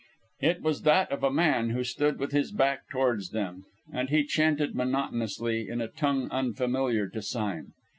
It 0.39 0.63
was 0.63 0.81
that 0.81 1.11
of 1.11 1.23
a 1.23 1.29
man, 1.29 1.69
who 1.69 1.83
stood 1.83 2.17
with 2.17 2.31
his 2.31 2.51
back 2.51 2.89
towards 2.89 3.29
them, 3.29 3.65
and 3.93 4.09
he 4.09 4.23
chanted 4.25 4.73
monotonously 4.73 5.69
in 5.69 5.79
a 5.79 5.87
tongue 5.89 6.27
unfamiliar 6.31 7.07
to 7.09 7.21
Sime. 7.21 7.73